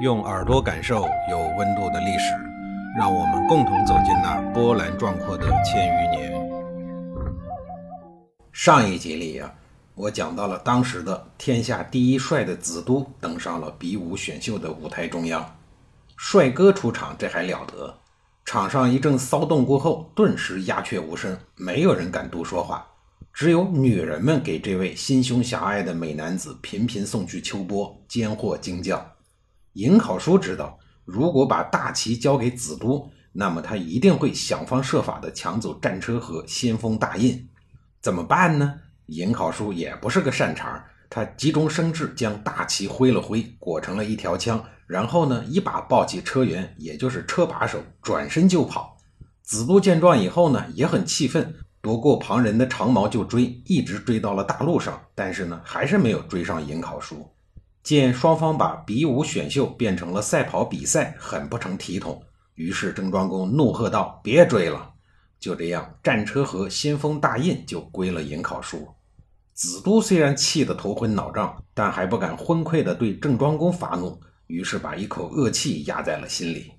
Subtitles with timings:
[0.00, 2.34] 用耳朵感受有温度的历史，
[2.96, 6.32] 让我们共同走进那波澜壮阔的千余年。
[8.50, 9.52] 上一集里呀，
[9.94, 15.44] 我讲到了当时的天下第一帅的子都登上了比武选秀的舞台中央，
[16.16, 17.94] 帅哥出场，这还了得！
[18.46, 22.86] 场上一阵骚动过后，顿时鸦雀无声，没有人敢多说话，
[23.34, 29.06] 只有女人们给这位心胸狭隘的美男子频频送去秋波，奸货惊叫。
[29.74, 37.48] 尹考叔知道，如果把大旗交给子都，那么他一定会想方设法的抢走战车和先锋大印。
[38.00, 38.74] 怎么办呢？
[39.06, 48.96] 尹考叔也不是个善茬，他急中生智，将大旗挥了挥，裹成了一条枪，然后呢，一把抱起车辕，也就是车把手，转身就跑。
[49.42, 57.28] 子都见状以后呢，也很气愤，夺过旁人的长矛就追，一直追到了大路上，但是呢，还是没有追上尹考叔。
[57.82, 62.22] 见双方把比武选秀变成了赛跑比赛，很不成体统。
[62.54, 64.92] 于是郑庄公怒喝道：“别追了！”
[65.40, 68.86] 就这样，战车和先锋大印就归了尹考叔。
[69.54, 76.72] 子都虽然气得头昏脑胀，但还不敢昏聩地对郑庄公发怒，于是把一口恶气压在了心里。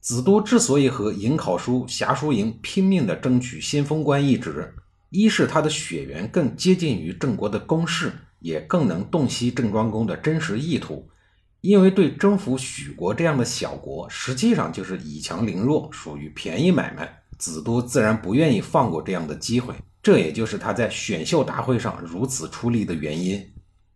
[0.00, 4.74] 子都之所以和尹考叔、侠叔营拼命地争取先锋官一职，
[5.10, 8.12] 一是他的血缘更接近于郑国的公室。
[8.42, 11.08] 也更能洞悉郑庄公的真实意图，
[11.60, 17.20] 因为对征服许国这样的小国，实际上就是以强凌弱，属于便宜买卖。
[17.38, 23.44] 子都自然不愿意放过这样的机会，这也就是他在选秀大会上如此出力的原因。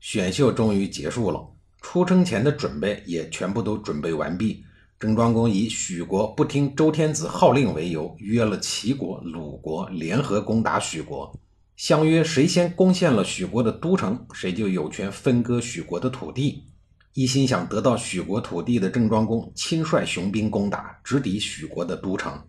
[0.01, 1.47] 选秀终于结束了，
[1.81, 4.65] 出征前的准备也全部都准备完毕。
[4.99, 11.33] 郑庄公以许国不听周天子号令为由，约了齐国、鲁国联合攻打许国。
[11.77, 16.65] 相约，谁先攻陷了许国的都城，谁就有权分割许国的土地。
[17.13, 22.43] 一心想得到许国土地的郑庄公，亲率雄兵攻打，直抵许国的都城。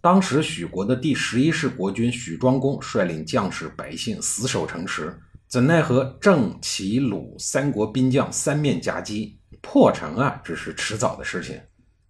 [0.00, 5.14] 当时，许国的第十一世国君许庄公率领将士百姓死守城池，
[5.46, 11.60] 怎奈何郑、齐、鲁三国兵将三面夹击，破城啊，只是迟早的事情。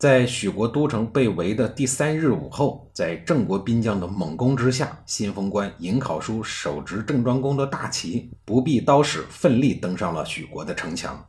[0.04, 11.26] 在许国都城被围的第三日午后，在郑国兵将的猛攻之下，先锋官尹考叔手执郑庄公的大旗，不避刀矢，奋力登上了许国的城墙。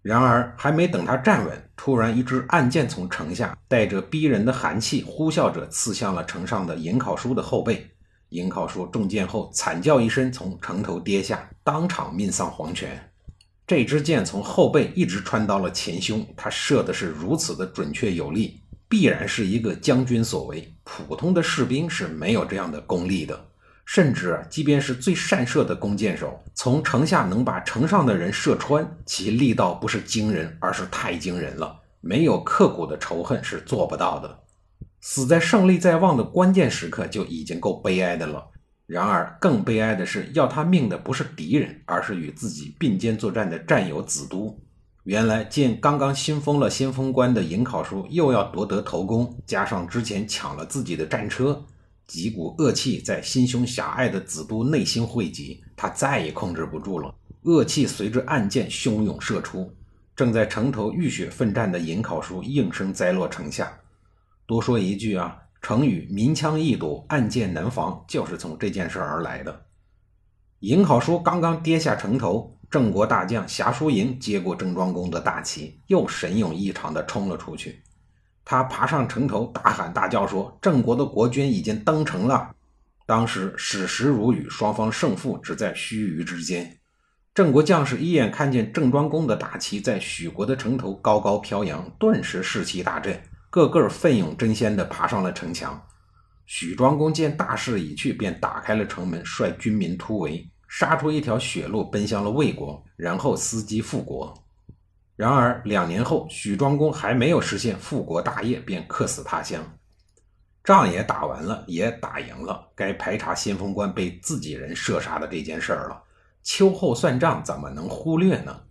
[0.00, 7.90] 然而，还没等他站稳，突然一支暗箭从城下带着逼人的寒气，呼啸着刺向了城上的尹考叔的后背。
[8.30, 12.98] 尹考叔中箭后惨叫一声，从城头跌下，当场命丧黄泉。
[13.66, 20.70] 这支箭从后背一直穿到了前胸，他射的是如此的准确有力，必然是一个将军所为。
[20.84, 23.46] 普通的士兵是没有这样的功力的，
[23.86, 31.80] 甚至即便是最善射的弓箭手，从城下能把城上的人射穿，其力道不是惊人，而是太惊人了。
[32.02, 34.40] 没有刻骨的仇恨是做不到的。
[35.00, 38.50] 死在胜利在望的关键时刻就已经够悲哀的了。
[38.94, 44.56] 然而，更悲哀的是，要他命的不是敌人，而是与自己并肩作战的战友子都。
[45.02, 51.60] 原来，见刚刚新封了先锋官的尹考叔又要夺得头功，加上之前抢了自己的战车，
[52.06, 57.12] 几股恶气在心胸狭隘的子都内心汇集，他再也控制不住了。
[57.42, 59.68] 恶气随着暗箭汹涌射出，
[60.14, 63.76] 正在城头浴血奋战的尹考叔应声栽落城下。
[64.46, 65.38] 多说一句啊。
[65.64, 69.64] 成语“明枪易躲，暗箭难防”就是从这件事而来的。
[70.58, 77.82] 尹考叔刚刚跌下城头，郑国大将侠叔营接过郑庄公的大旗，又神勇异常地冲了出去。
[78.44, 82.54] 他爬上城头，大喊大叫说：“郑国的国君已经登城了！”
[83.06, 86.76] 当时矢石如雨，双方胜负只在须臾之间。
[87.34, 93.18] 郑国将士一眼看见郑庄公的大旗在许国的城头高高飘扬，顿时士气大振。
[93.54, 95.80] 个个奋勇争先地爬上了城墙。
[96.44, 104.34] 许庄公见大势已去，便打开了城门，率军民突围，杀出一条血路，奔向了魏国，然后伺机复国。
[105.14, 109.64] 然而两年后，许庄公还没有实现复国大业，便客死他乡。
[110.64, 116.02] 仗也打完了，也打赢了，该排查先锋官被自己人射杀的这件事儿了。
[116.42, 118.62] 秋后算账，怎么能忽略呢？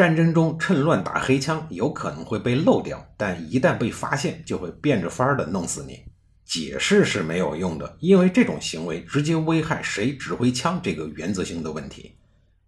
[0.00, 6.02] 战争中趁乱打黑枪有可能会被漏掉，但一旦被发现，就会变着法儿的弄死你。
[6.42, 12.16] 解释是没有用的，因为这种行为直接危害谁指挥枪这个原则性的问题。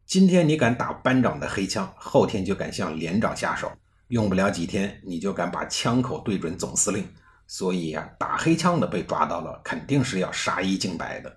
[0.04, 3.72] 今天你敢打班长的黑枪，后天就敢向连长下手，
[4.08, 7.02] 用不了几天你就敢把枪口对准总司令。
[7.46, 11.34] 所以呀，打黑枪的被抓到了，肯定是要杀一儆百的。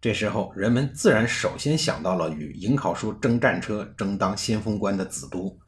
[0.00, 5.58] 这时候，人们自然首先想到了与尹考叔争战车、争当先锋官的子都。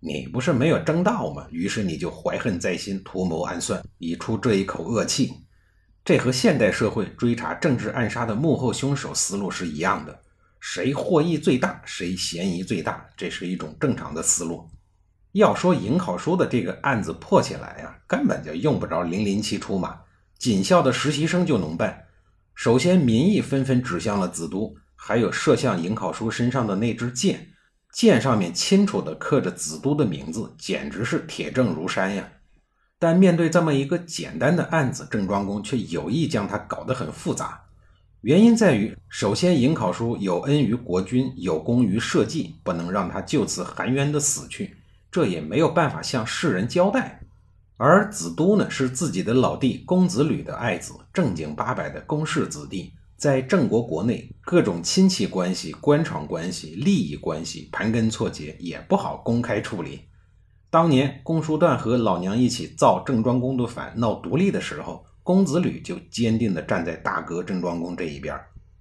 [0.00, 1.46] 你不是没有争到吗？
[1.50, 5.32] 于是你就怀恨在心，图谋暗算，以出这一口恶气。
[6.04, 10.20] 这和现代社会追查政治暗杀的幕后凶手思路是一样的，
[10.58, 14.68] 谁获益最大，谁嫌疑最大，这是一种正常的思路。
[15.32, 19.96] 要说尹考叔的这个案子破起来呀，根本就用不着零零七出马，
[20.38, 22.05] 警校的实习生就能办。
[22.56, 27.48] 首先，民意纷纷指向了子都，还有射向尹考叔身上的那支箭，
[27.92, 32.26] 箭上面清楚地刻着子都的名字，简直是铁证如山呀。
[32.98, 37.60] 但面对这么一个简单的案子，郑庄公却有意将它搞得很复杂。
[38.22, 44.74] 原因在于，首先，尹考叔有恩于国君，有功于社稷，不能让他就此含冤的死去。
[45.10, 47.20] 这也没有办法向世人交代，
[47.78, 60.00] 而子都呢是自己的老弟公子吕的爱子，正经八百的公室子弟，在郑国国内各种亲戚关系、官场关系、利益关系盘根错节，也不好公开处理。
[60.70, 68.34] 当年公叔段和老娘一起造郑庄公的反，闹独立的时候，公子吕就坚定地站在大哥郑庄公这一边，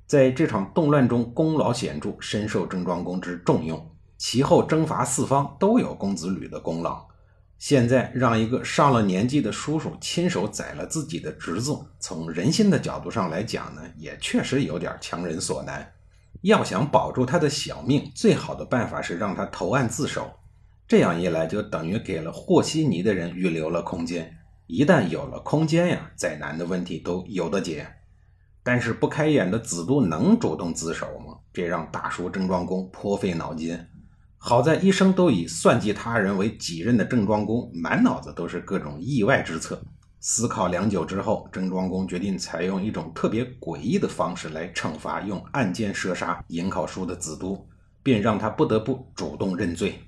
[0.08, 3.92] 在这场动乱中功劳显著，深受郑庄公之重用。
[4.18, 7.06] 其后征伐四方都有公子吕的功劳，
[7.58, 15.94] 现在让一个上了年纪的叔叔亲手宰了自己的侄子，从人心的角度上来讲呢，也确实有点强人所难。
[16.42, 20.32] 要想保住他的小命，最好的办法是让他投案自首，
[20.88, 24.38] 这样一来就等于给了和稀泥的人预留了空间。
[24.68, 27.88] 一旦有了空间呀，再难的问题都有的解。
[28.64, 31.38] 但是不开眼的子都能主动自首吗？
[31.54, 33.80] 这让大叔郑庄公颇费脑筋。
[34.48, 39.82] 好在一生都以算计他人为己任的郑庄公，满脑子都是各种意外之策。
[40.20, 47.68] 思考良久之后，郑庄公决定采用一种特别诡异的方式来惩罚用暗箭射杀尹考叔的子都，
[48.04, 50.00] 便让他不得不主动认罪。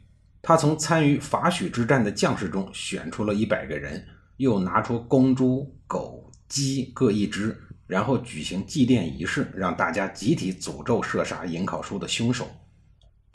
[0.44, 4.06] 他从参与伐许之战的将士中选出了一百个人，
[4.38, 7.57] 又拿出公猪、狗、鸡各一只，
[7.88, 12.48] 然后举行祭奠仪式，让大家集体诅咒射杀尹考叔的凶手。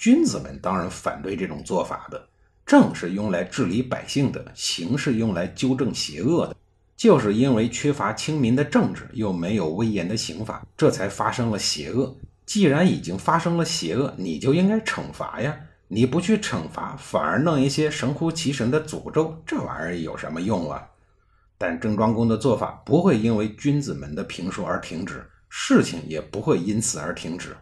[0.03, 2.21] 君子们当然反对这种做法的，
[2.67, 6.57] 政是用来治理百姓的，刑是用来纠正邪恶的。
[6.97, 12.13] 就是因为缺乏清明的政治，又没有威严的刑法，这才发生了邪恶。
[12.45, 15.57] 既然已经发生了邪恶，你就应该惩罚呀！
[15.87, 20.85] 你不去惩罚，反而弄一些神乎其神的诅咒，这玩意儿有什么用啊？
[21.57, 27.57] 但郑庄公的做法不会因为君子们的评说而停止，事情也不会因此而停止。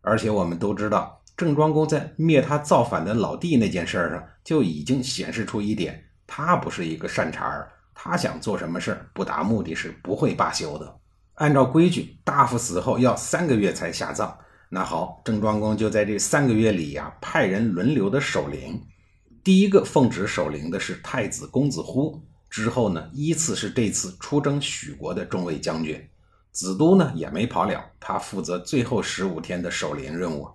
[0.00, 1.15] 而且我们都知道。
[1.36, 7.70] 郑庄公在灭他造反的老弟那件事上，就已经显示出一点：他不是一个善茬儿。
[7.94, 10.98] 他想做什么事儿，不达目的是不会罢休的。
[11.34, 14.38] 按照规矩，大夫死后要三个月才下葬。
[14.70, 18.82] 那好，郑庄公就在这三个月里呀，派人轮流的守灵。
[19.44, 26.02] 第一个奉旨守灵的是太子公子乎，之后呢，依次是这次出征许国的众位将军。
[26.50, 30.48] 子都呢也没跑了，他负责最后十五天的守灵任务。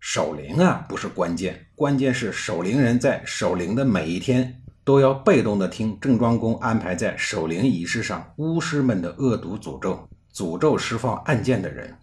[0.00, 11.94] 守灵啊，不是关键，关键是守灵人在守灵的每一天都要被动的听郑庄公安排在守灵仪式上巫师们的恶毒诅咒，诅咒释放暗箭的人。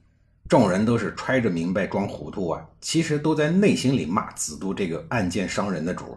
[0.48, 6.16] 众人都是揣着明白装糊涂啊，其实都在内心里骂子都这个暗箭伤人的主。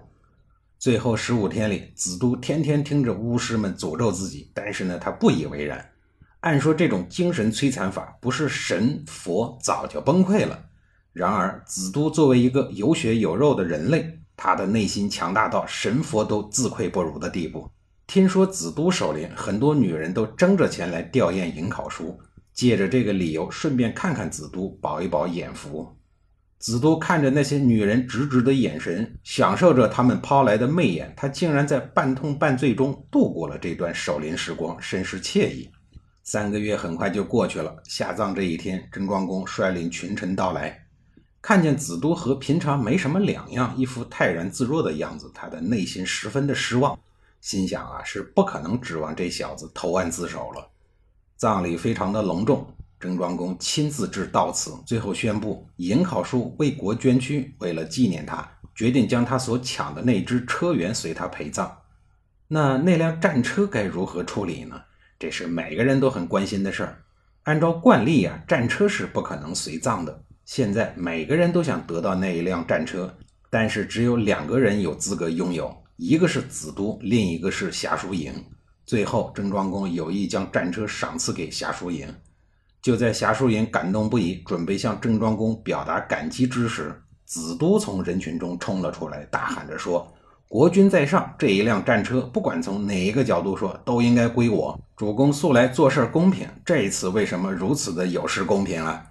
[0.78, 5.82] 最后十五天里，子都天天听着巫师们诅咒自己，但是呢，他不以为然。
[6.40, 10.66] 按说这种精神摧残法，不是神佛早就崩溃了。
[11.18, 17.68] 然而，子都作为一个有血有肉的人类，他的内心强大到神佛都自愧不如的地步。
[18.06, 22.16] 听说子都守灵，很多女人都争着前来吊唁迎考叔，
[22.54, 25.92] 借着这个理由顺便看看子都，饱一饱眼福。
[26.60, 35.68] 子都看着那些女人直直的眼神，享受着他们抛来的媚眼，他竟然在半痛半醉中度过了这段守灵时光，甚是惬意。
[36.22, 40.84] 三个月很快就过去了，下葬这一天，郑庄公率领群臣到来。
[41.40, 46.98] 看见子都和平常没什么两样，一副泰然自若的样子，他的内心十分的失望，
[47.40, 50.68] 心想啊，是不可能指望这小子投案自首了。
[51.36, 52.66] 葬礼非常的隆重，
[52.98, 61.78] 郑庄公亲自致悼词，最后宣布尹考叔为国捐躯，为了纪念他，决定将他所抢的那只车辕随他陪葬。
[62.48, 64.82] 那那辆战车该如何处理呢？
[65.18, 67.02] 这是每个人都很关心的事儿。
[67.44, 70.24] 按照惯例啊，战车是不可能随葬的。
[70.48, 73.14] 现在每个人都想得到那一辆战车，
[73.50, 78.32] 但是只有两个人有资格拥有，一个是子都，另一个是夏叔营。
[78.86, 82.08] 最后，郑庄公有意将战车赏赐给夏叔营。
[82.80, 90.10] 就在夏叔营感动不已，准备向郑庄公表达感激之时，子都从人群中冲了出来，大喊着说
[90.48, 94.80] ：“国君在上，这一辆战车，不管从哪一个角度说，都应该归我。
[94.96, 99.04] 主公素来做事公平，这一次为什么如此的有失公平啊？”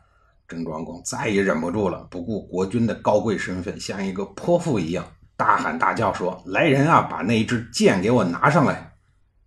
[0.47, 8.93] 郑庄公再也忍不住了，不顾国君的高贵身份，像一个泼妇一样大喊大叫说：“来人啊，把那一支箭给我拿上来！”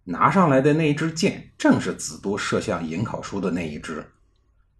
[0.04, 4.04] 拿上来的那一支箭，正是子都射向颍考叔的那一支。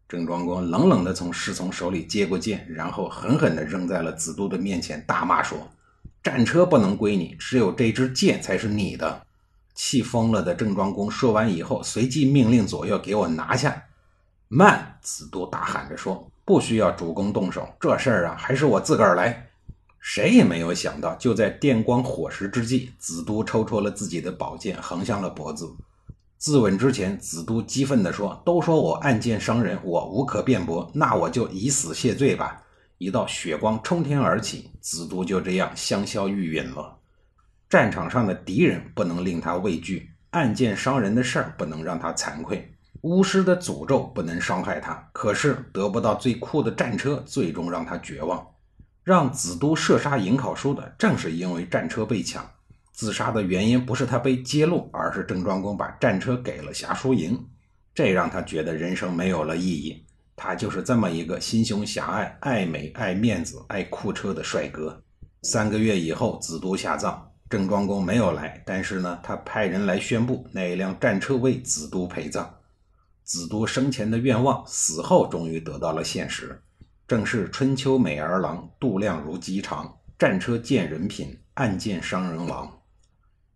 [0.09, 5.71] 郑庄公冷冷地从侍从手里接过剑，然后狠狠地扔在了子都的面前，大骂说
[6.23, 9.23] ：“战车不能归你，只有这支箭才是你的！”
[9.75, 13.85] 气疯了的郑庄公说完以后，随即命令左右给我拿下。
[14.53, 14.99] 慢！
[15.01, 19.47] 子都大喊着说：“不需要主公动手，这事儿啊，还是我自个儿来。”
[20.01, 25.73] 谁也没有想到，就在电光火石之际，子都抽出了自己的宝剑，横向了脖子。
[26.37, 32.61] 自刎之前，子都激愤地说：“都说我暗箭伤人，我无可辩驳，那我就以死谢罪吧！”
[32.99, 36.99] 一道血光冲天而起，子都就这样香消玉殒了。
[37.69, 42.75] 战场上的敌人不能令他畏惧，暗箭伤人的事儿不能让他惭愧。
[43.03, 48.47] 巫师的诅咒不能伤害他，可是得不到最酷的战车，最终让他绝望。
[49.03, 52.49] 让子都射杀颍考叔的，正是因为战车被抢。
[52.93, 57.43] 自杀的原因不是他被揭露，而是郑庄公把战车给了侠叔营，
[57.95, 60.05] 这让他觉得人生没有了意义。
[60.37, 65.03] 他就是这么一个心胸狭隘、爱美、爱面子、爱酷车的帅哥。
[65.43, 72.55] 三个月以后，子都下葬，郑庄公没有来，但是呢，他派人来宣布那一辆战车为子都陪葬。
[73.31, 76.61] 子都生前的愿望，死后终于得到了现实。
[77.07, 79.99] 正是春秋美儿郎，度量如鸡肠。
[80.19, 82.83] 战车见人品，暗箭伤人亡。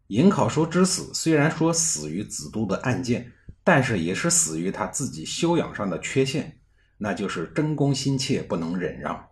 [0.06, 3.32] 颍考叔之死，虽然说死于子都的暗箭，
[3.64, 6.60] 但是也是死于他自己修养上的缺陷，
[6.96, 9.26] 那就是争功心切，不能忍让。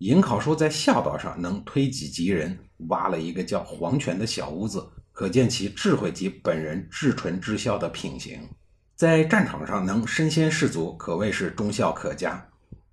[0.00, 8.40] 颍考叔在孝道上能推己及人，挖了一个叫黄泉的小屋子，可见其智慧及本人至纯至孝的品行。
[8.96, 12.30] 在战场上能身先士卒，可谓是忠孝可嘉；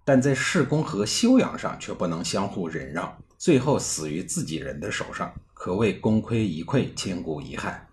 [0.04, 7.88] 但在事功和修养上却不能相互忍让，最后死于自己人的手上，可谓功亏一篑，千古遗憾。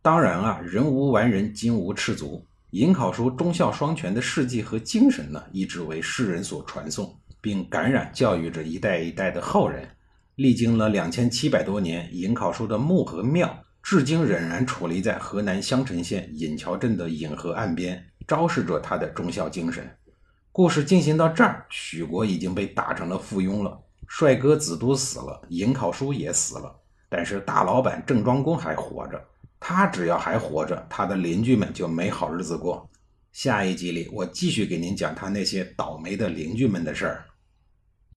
[0.00, 2.42] 当然啊，人无完人，金无赤足。
[2.70, 9.86] 颍考叔忠孝双全的事迹和精神呢，一直为世人所传颂，并感染教育着一代一代的后人。
[10.36, 13.54] 历经了两千七百多年，颍考叔的墓和庙。
[13.90, 19.84] 至今仍然矗立在河南襄城县尹桥镇的引河岸边，昭示着他的忠孝精神。
[20.52, 23.76] 故事进行到这儿，许国已经被打成了附庸了。
[24.06, 26.72] 帅哥子都死了，颍考叔也死了，
[27.08, 29.20] 但是大老板郑庄公还活着。
[29.58, 32.88] 他只要还活着，他的邻居们就没好日子过。
[33.32, 37.24] 下一集里，我继续给您讲他那些倒霉的邻居们的事儿。